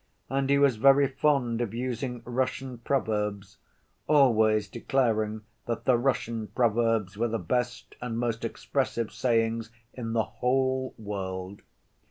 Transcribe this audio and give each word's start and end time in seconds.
And 0.31 0.49
he 0.49 0.57
was 0.57 0.77
very 0.77 1.07
fond 1.07 1.61
of 1.61 1.75
using 1.75 2.23
Russian 2.25 2.79
proverbs, 2.79 3.59
always 4.07 4.67
declaring 4.67 5.41
that 5.67 5.85
the 5.85 5.95
Russian 5.95 6.47
proverbs 6.47 7.17
were 7.19 7.27
the 7.27 7.37
best 7.37 7.93
and 8.01 8.17
most 8.17 8.43
expressive 8.43 9.11
sayings 9.11 9.69
in 9.93 10.13
the 10.13 10.23
whole 10.23 10.95
world. 10.97 11.61